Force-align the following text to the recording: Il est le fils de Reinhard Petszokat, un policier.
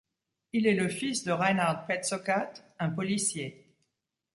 Il 0.51 0.65
est 0.65 0.73
le 0.73 0.89
fils 0.89 1.23
de 1.25 1.31
Reinhard 1.31 1.85
Petszokat, 1.85 2.53
un 2.79 2.89
policier. 2.89 3.71